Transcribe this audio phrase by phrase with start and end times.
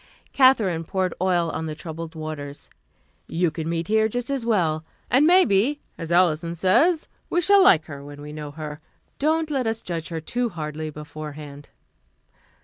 [0.33, 2.71] Katherine poured oil on the troubled waters.
[3.27, 4.83] "You can meet here just as well.
[5.11, 8.79] And maybe, as Alison says, we shall like her when we know her.
[9.19, 11.69] Don't let us judge her too hardly beforehand."